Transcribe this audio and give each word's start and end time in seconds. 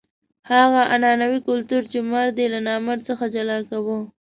هغه 0.53 0.81
عنعنوي 0.93 1.39
کلتور 1.49 1.81
چې 1.91 1.97
مرد 2.11 2.35
یې 2.41 2.47
له 2.53 2.59
نامرد 2.67 3.01
څخه 3.09 3.23
جلا 3.35 3.57
کاوه. 3.69 3.99